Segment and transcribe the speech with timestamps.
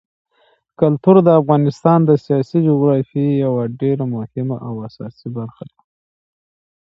[0.79, 5.79] کلتور د افغانستان د سیاسي جغرافیې یوه ډېره مهمه او اساسي برخه ده.